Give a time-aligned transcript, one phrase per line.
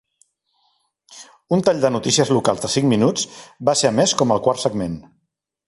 [1.57, 3.29] Un tall de notícies locals de cinc minuts
[3.71, 5.01] va ser emès com el quart segment.